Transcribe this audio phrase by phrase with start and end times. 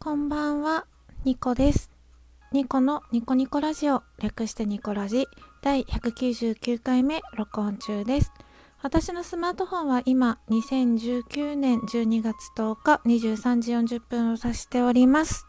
[0.00, 0.86] こんばんは、
[1.24, 1.90] ニコです。
[2.52, 5.26] ニコのニコニコラジオ、略してニコラジ、
[5.60, 8.32] 第199回目録音中です。
[8.80, 15.46] 私のスマートフォンは今、2019年12月10日23時40分を指しております。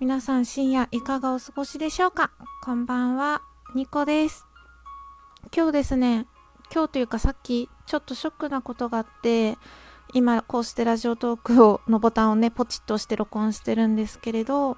[0.00, 2.30] 皆さん深夜いかがお過ごしでしょうか？
[2.64, 3.42] こんばんは、
[3.74, 4.46] ニコです。
[5.54, 6.26] 今日ですね、
[6.74, 9.58] 今日というかさっきちょっとショックなことがあって、
[10.14, 14.76] 今こうしてラジオトークをのボタンをねポチッと押して録音してるんですけれど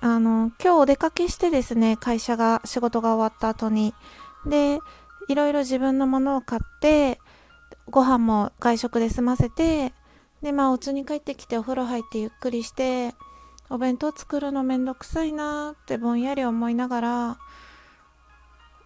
[0.00, 3.94] あの今日お出かけしてですね会社が仕事が終わった後に。
[4.46, 4.78] で
[5.28, 7.18] いろいろ自分のものを買って
[7.90, 9.92] ご飯も外食で済ませて
[10.42, 13.14] でまあお家に帰ってきてお風呂入ってゆっくりして
[13.68, 17.38] お弁当作るのめんどくさいなーってぼんやり思いながら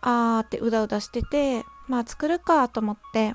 [0.01, 3.35] あーってうだうだしててまあ作るかと思って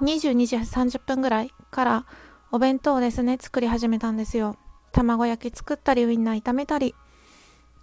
[0.00, 2.06] 22時30分ぐらいから
[2.52, 4.56] お弁当をですね作り始めたんですよ。
[4.92, 6.94] 卵焼き作ったりウインナー炒めたり。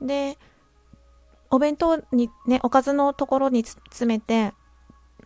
[0.02, 0.38] で
[1.50, 4.53] お弁当にねおかずのところに詰めて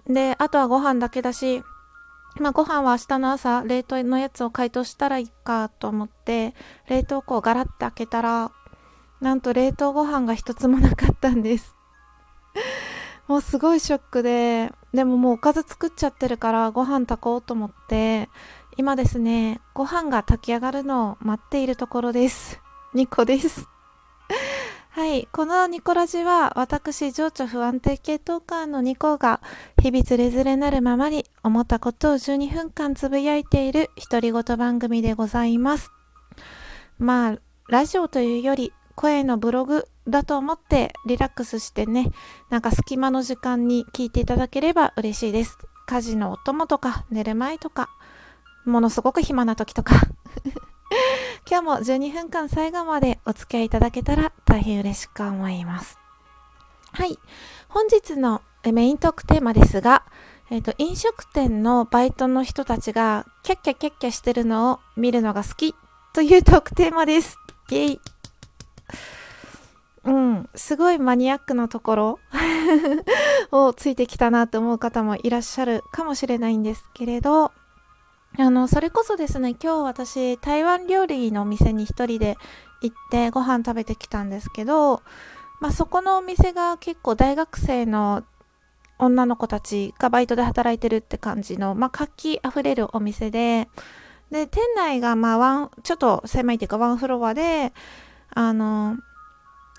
[0.07, 1.63] であとはご飯だけだし
[2.39, 6.53] まあご飯は明日の朝冷凍のやつを解凍したらいいかと思って
[6.87, 8.51] 冷凍庫をガラッて開けたら
[9.19, 11.75] なんと冷凍ご飯が一つもなかったんです。
[13.27, 18.29] もうすごいショックででももうおかず作っちゃってるからご飯炊こうと思って
[18.77, 22.59] 今ですねご飯が炊き上がるのを待っているところです。
[22.93, 23.67] ニコです。
[24.91, 29.39] はいこのニコラジは私情緒不安定系トーカーのニコが
[29.81, 35.91] 日々ズレズレなるままに思ったことを12分間つぶやいている独り言番組でございます。
[36.99, 42.11] まあラジオというより声のブログだと思ってリラックスしてね
[42.49, 45.57] なんか隙間の時間に聞いていただければ嬉しいです。
[45.85, 47.89] 家事のお供とか寝る前とか
[48.65, 49.95] ものすごく暇な時とか。
[51.49, 55.97] 今日も12分間最後までお付き合いいただけたら大変嬉しく思います。
[56.93, 57.17] はい。
[57.67, 60.03] 本日のメイントークテーマですが
[60.51, 65.73] えっ、と飲食店のバイトの人たちがキャッキャキャッキャしてるのを見るのが好き
[66.13, 67.37] というトークテーマです。
[67.69, 68.10] イェイ。
[70.55, 72.19] すごいマニアックなところ
[73.51, 77.51] をついてきたなと思う方もいらっしゃるかもしれないんですけれど
[78.37, 82.37] あのそれこそですね今日私台湾料理のお店に一人で
[82.81, 85.01] 行ってご飯食べてきたんですけど、
[85.59, 88.23] まあ、そこのお店が結構大学生の
[88.97, 93.67] 女の子たちがバイトで働いてるって感じの、まあ、活気あふれるお店で
[94.31, 97.73] で店内がまあワンちょっと狭いっていうかワンフロアで
[98.33, 98.97] あの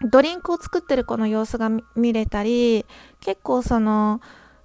[0.04, 2.86] ドリンクを作ってる子の様子が見れたり
[3.20, 4.20] 結構その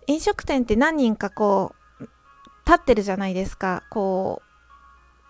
[0.08, 2.04] 飲食店って何人かこう
[2.66, 3.84] 立ってるじゃないですか。
[3.90, 4.42] こ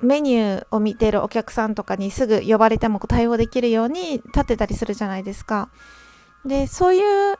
[0.01, 5.69] うメニューを見てるお客さんとかにすぐ呼ばれても対応できるように立ってたりするじゃないですか。
[6.45, 7.37] でそういう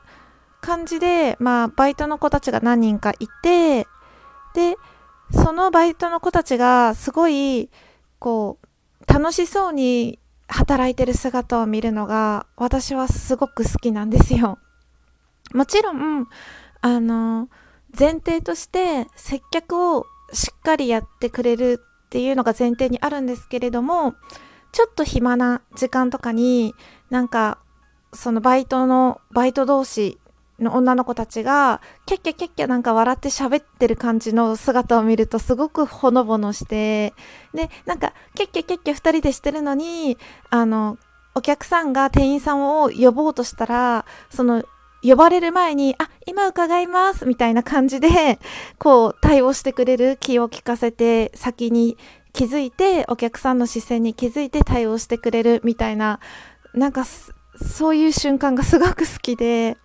[0.60, 3.86] 感じでまあバイトの子たちが何人かいて
[4.54, 4.76] で
[5.32, 7.70] そのバイトの子たちがすごい
[8.18, 10.18] こう楽しそうに
[10.48, 14.58] 働いてる姿を見るのが私はすごく好きなんですよ。
[15.54, 16.26] もちろん
[16.80, 17.48] あの
[17.98, 24.14] 前提として接客をしっかりやってくれるっていうのが前提にあるんですけれども
[24.72, 26.74] ちょっと暇な時間とかに
[27.10, 27.58] なんか
[28.12, 30.18] そのバイトのバイト同士
[30.58, 37.14] の女の子たちがキャッキャキャッキャなんか笑って喋ってる感じの姿を見るとすごくほのぼのして
[37.54, 40.18] でなんかキャッキャキャッキャ2人でしてるのに
[40.50, 40.98] あの
[41.34, 44.64] お客さんが店員さんを呼ぼうとしたらその
[45.02, 48.40] 呼ばれる前に「あ今伺います」みたいな感じで
[48.78, 51.96] こう対応してくれる気を利かせて先に
[52.32, 56.18] 気づいてお客さんの視線に気づいて対応してくれるみたいな
[56.74, 59.76] なんかそういう瞬間がすごく好きで。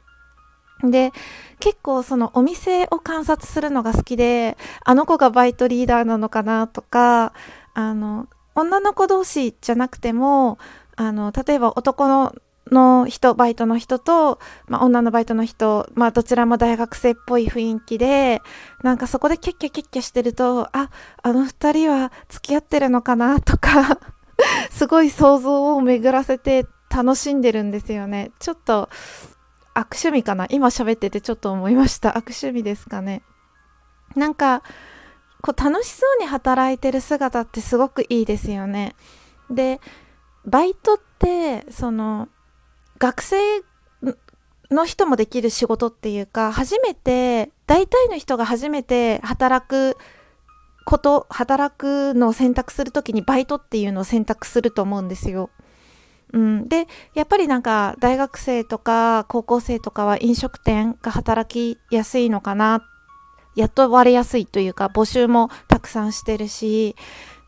[0.91, 1.11] で
[1.59, 7.33] 結構そのお店を観察するのが好きであの子がバイトリーダーなのかなとか
[7.73, 10.57] あの女の子同士じゃなくても
[10.95, 12.35] あの例えば男の
[12.71, 18.41] の人バイトの人と、まあ、女のバイトの人、まあ、どちらも大学生っぽい雰囲気で
[18.83, 20.89] なんかそこでキャッキャキャッキャしてるとあ
[21.21, 23.99] あの二人は付き合ってるのかなとか
[24.71, 28.31] すごい想像を巡らせて楽しんでるんですよね。
[28.39, 28.89] ちょっと
[29.73, 30.47] 悪趣味かな？
[30.49, 32.17] 今喋っててちょっと思いました。
[32.17, 33.23] 悪趣味ですかね？
[34.15, 34.61] なんか
[35.41, 38.95] こう楽しそうに働いてる姿ってすごくいいですよね。
[39.49, 39.81] で
[40.45, 42.29] バイトってその
[42.99, 43.37] 学生
[44.71, 49.97] の人もできる仕事っていうか初めて大体の人が初めて働く
[50.85, 55.49] こと働くのを選択する時にバイトっていうのを選択すると思うんですよ。
[56.33, 62.83] うん、でやっぱりなんか大学生とか高校生とかは飲食店が働きやすいのかな
[63.55, 66.95] 雇われやすいというか募集もたくさんしてるし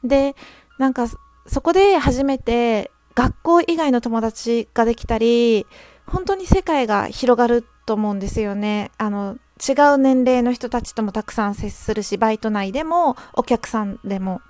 [0.04, 0.36] で
[0.78, 1.08] なんか
[1.48, 5.66] そこで初めて学校以外の友達ができたり
[6.06, 8.92] 本当に世界が広がると思うんですよね。
[8.98, 9.38] あの
[9.68, 14.42] 違う年齢の人たちともたくさん接するしバイト内でもお客さんでも。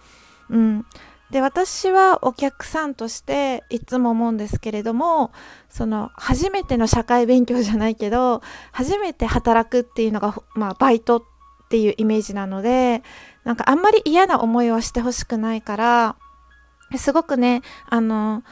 [0.50, 0.86] うん。
[1.32, 5.32] で私はお客さんとしていつも思うんですけれども
[5.70, 8.42] その初めての社会勉強じゃないけど
[8.72, 11.24] 初めて働くっていうのが、まあ、バイトっ
[11.70, 13.02] ていうイメージなので
[13.44, 16.16] なんかあんまり嫌な思いはしてほしくないから
[16.98, 18.44] すごくねあの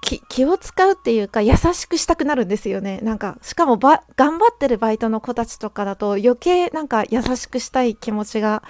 [0.00, 3.00] 気を使うっていうか優しくしたくなるんですよね。
[3.02, 3.98] なんかしかも頑
[4.38, 8.62] 張ってるバイトの子たちとかだと余計なんか優しくしたい気持ちが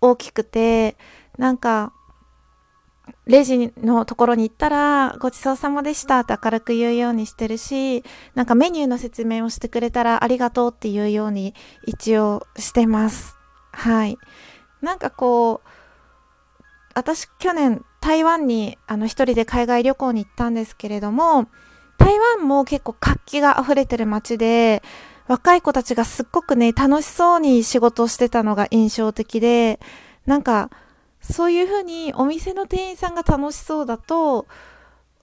[0.00, 0.96] 大きくて
[1.38, 1.92] なんか
[3.26, 8.04] レジのところに行ったら、ごちそうさまでしたって明るく言うようにしてるし、
[8.34, 11.54] なんかメニューの説明をしてくれたらありがとうっていうように
[11.86, 13.36] 一応してます。
[13.72, 14.18] はい。
[14.82, 15.68] なんかこう、
[16.94, 21.48] 私去年台湾にあの一人で海外旅行に行ったんですけれども、
[21.98, 24.82] 台湾も結構活気が溢れてる街で、
[25.28, 29.78] 若い子たちがすっごくね、楽しそうに仕事をしてたのが印象的で、
[30.26, 30.70] なんか、
[31.20, 34.46] そういうふうにお店の店員さんが楽しそうだと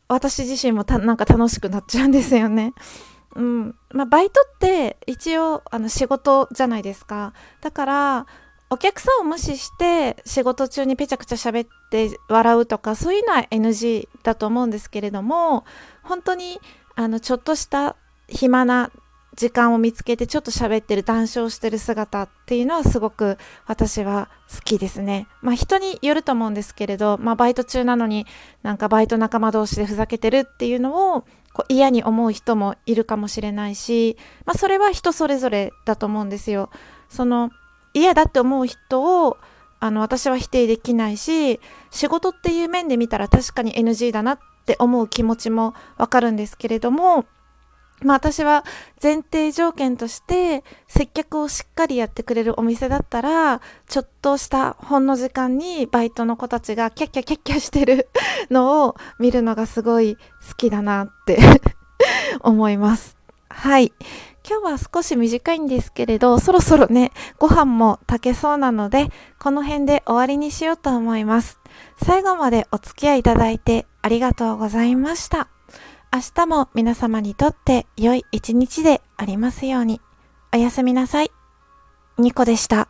[0.08, 2.74] 私自身もたなんか楽しくなっちゃうんですよね。
[3.36, 8.26] うんまあ、バイトって一応あの仕事じゃないですかだから
[8.72, 15.66] お客さんを無視して仕事中にぺちゃくちゃ喋って笑うとかそういうのは NG だと思うんですけれども
[16.02, 16.60] 本当に
[16.96, 17.96] あのちょっとした
[18.28, 18.92] 暇な
[19.38, 23.38] 時間を見つけてちょっと喋ってる談笑してる姿っていうのはすごく
[23.68, 25.28] 私は好きですね。
[25.42, 28.26] まあ人によると思うんですけれど、まあバイト中なのに
[28.64, 31.22] なんかバイト仲間同士でふざけてるっていうのを
[31.54, 36.72] こう嫌に思う人もいるかもしれないし、まあそれは人それぞれだと思うんですよ。
[37.08, 37.52] その
[37.94, 39.38] 嫌だって思う人を
[39.80, 41.60] あの私は否定できないし
[41.92, 47.26] 仕事っていう面で見たら確かに NG だなって思う気持ちもわかるんですけれども
[48.04, 48.64] まあ私は
[49.02, 58.10] 前提条件として接客をしっかりやってくれるお店だったらちょっとしたほんの時間にバイトの子たちがキャッキャキャッキャしてる
[58.52, 60.16] のを見るのがすごい
[60.48, 61.40] 好きだなって
[62.42, 63.18] 思います。
[63.50, 63.94] はい。
[64.50, 69.10] 今日は少し短いんですけれど、そろそろね、ご飯も炊けそうなので、
[69.40, 71.60] この辺で終わりにしようと思います。
[72.02, 75.50] 最後までお付き合いいただいてありがとうございました。
[76.14, 80.02] 明日も皆様にとって良い一日でありますように。
[80.54, 81.32] おやすみなさい。
[82.18, 82.88] ニコでした。